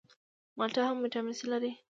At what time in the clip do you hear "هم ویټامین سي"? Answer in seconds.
0.87-1.45